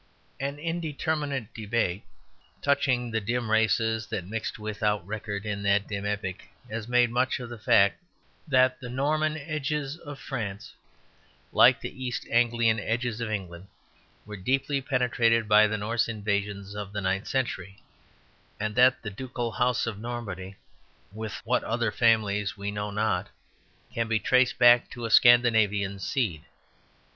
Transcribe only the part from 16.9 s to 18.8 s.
the ninth century; and